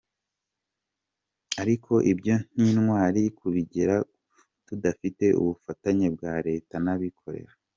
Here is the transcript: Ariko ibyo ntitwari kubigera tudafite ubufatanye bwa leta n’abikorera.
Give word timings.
Ariko 1.61 1.93
ibyo 2.11 2.35
ntitwari 2.53 3.23
kubigera 3.37 3.95
tudafite 4.67 5.25
ubufatanye 5.39 6.07
bwa 6.15 6.33
leta 6.47 6.75
n’abikorera. 6.85 7.53